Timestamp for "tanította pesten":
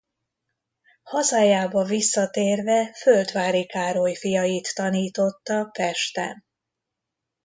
4.75-6.45